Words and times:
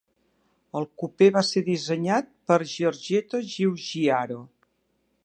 El 0.79 0.87
cupè 1.01 1.27
va 1.35 1.43
ser 1.49 1.63
dissenyat 1.67 2.33
per 2.53 2.59
Giorgetto 2.73 3.45
Giugiaro. 3.53 4.43